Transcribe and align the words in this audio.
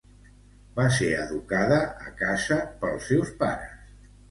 Va 0.79 0.85
ser 0.95 1.09
educada 1.25 1.77
a 2.07 2.15
casa 2.23 2.59
pels 2.83 3.09
seus 3.13 3.33
pares. 3.45 3.89